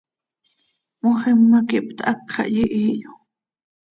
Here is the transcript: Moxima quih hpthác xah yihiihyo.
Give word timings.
Moxima 1.01 1.59
quih 1.69 1.83
hpthác 1.85 2.19
xah 2.33 2.49
yihiihyo. 2.55 3.11